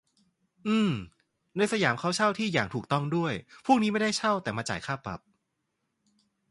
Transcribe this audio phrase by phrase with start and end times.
[0.67, 0.91] อือ
[1.57, 3.33] ในสยามเขาเช่าที่อย่างถูกต้องด้วย
[3.65, 5.19] พวกนี้ไม่ได้เช่าแต่มาจ่ายค่าปรับ